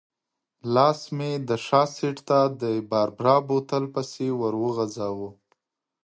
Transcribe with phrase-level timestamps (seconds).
[0.73, 5.29] لاس مې د شا سېټ ته د باربرا بوتل پسې ورو غځاوه.